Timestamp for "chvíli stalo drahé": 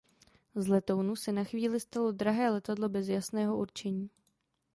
1.43-2.49